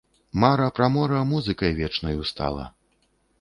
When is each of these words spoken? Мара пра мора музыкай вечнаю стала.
Мара 0.41 0.67
пра 0.77 0.87
мора 0.93 1.21
музыкай 1.33 1.71
вечнаю 1.81 2.21
стала. 2.31 2.65